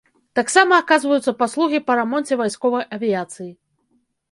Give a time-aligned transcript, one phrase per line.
[0.37, 3.49] Таксама аказваюцца паслугі па рамонце вайсковай авіяцыі.